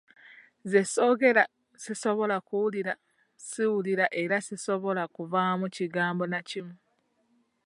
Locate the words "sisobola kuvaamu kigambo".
4.47-6.23